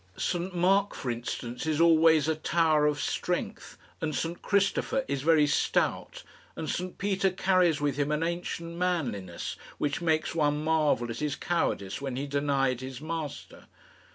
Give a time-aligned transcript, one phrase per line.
[0.17, 5.45] St Mark, for instance, is always a tower of strength, and St Christopher is very
[5.45, 6.23] stout,
[6.55, 11.35] and St Peter carries with him an ancient manliness which makes one marvel at his
[11.35, 13.67] cowardice when he denied his Master.